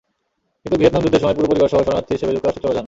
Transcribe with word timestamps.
কিন্তু 0.61 0.75
ভিয়েতনাম 0.79 1.01
যুদ্ধের 1.03 1.23
সময় 1.23 1.35
পুরো 1.37 1.49
পরিবারসহ 1.51 1.79
শরণার্থী 1.83 2.11
হিসেবে 2.15 2.31
যুক্তরাষ্ট্রে 2.35 2.63
চলে 2.65 2.73
যান। 2.75 2.79